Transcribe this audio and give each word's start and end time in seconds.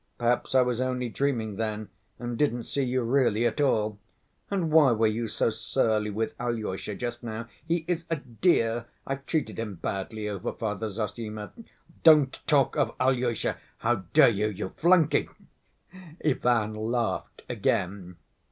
Perhaps 0.17 0.55
I 0.55 0.63
was 0.63 0.81
only 0.81 1.09
dreaming 1.09 1.57
then 1.57 1.89
and 2.17 2.35
didn't 2.35 2.63
see 2.63 2.83
you 2.83 3.03
really 3.03 3.45
at 3.45 3.61
all—" 3.61 3.99
"And 4.49 4.71
why 4.71 4.93
were 4.93 5.05
you 5.05 5.27
so 5.27 5.51
surly 5.51 6.09
with 6.09 6.33
Alyosha 6.39 6.95
just 6.95 7.21
now? 7.21 7.47
He 7.67 7.85
is 7.87 8.07
a 8.09 8.15
dear; 8.15 8.87
I've 9.05 9.27
treated 9.27 9.59
him 9.59 9.75
badly 9.75 10.27
over 10.27 10.53
Father 10.53 10.89
Zossima." 10.89 11.51
"Don't 12.03 12.33
talk 12.47 12.75
of 12.75 12.95
Alyosha! 12.99 13.57
How 13.77 13.97
dare 14.13 14.29
you, 14.29 14.47
you 14.47 14.69
flunkey!" 14.69 15.29
Ivan 16.25 16.73
laughed 16.73 17.43
again. 17.47 18.15